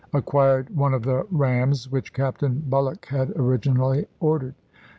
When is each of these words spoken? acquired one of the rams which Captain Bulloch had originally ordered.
acquired 0.15 0.75
one 0.75 0.95
of 0.95 1.03
the 1.03 1.27
rams 1.29 1.87
which 1.91 2.11
Captain 2.11 2.59
Bulloch 2.65 3.05
had 3.05 3.31
originally 3.37 4.07
ordered. 4.19 4.55